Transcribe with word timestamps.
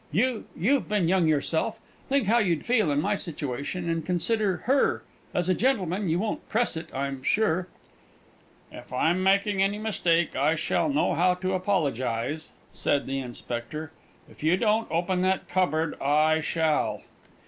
You 0.11 0.45
you've 0.57 0.87
been 0.89 1.07
young 1.07 1.27
yourself.... 1.27 1.79
Think 2.09 2.25
how 2.25 2.39
you'd 2.39 2.65
feel 2.65 2.89
in 2.91 2.99
my 2.99 3.13
situation... 3.13 3.87
and 3.87 4.03
consider 4.03 4.63
her! 4.65 5.03
As 5.31 5.47
a 5.47 5.53
gentleman, 5.53 6.09
you 6.09 6.17
won't 6.17 6.49
press 6.49 6.75
it, 6.75 6.89
I'm 6.91 7.21
sure!" 7.21 7.67
"If 8.71 8.91
I'm 8.91 9.21
making 9.21 9.61
any 9.61 9.77
mistake, 9.77 10.35
I 10.35 10.55
shall 10.55 10.89
know 10.89 11.13
how 11.13 11.35
to 11.35 11.53
apologise," 11.53 12.49
said 12.73 13.05
the 13.05 13.19
Inspector. 13.19 13.91
"If 14.27 14.41
you 14.41 14.57
don't 14.57 14.89
open 14.89 15.21
that 15.21 15.47
cupboard, 15.47 15.93
I 16.01 16.41
shall." 16.43 17.03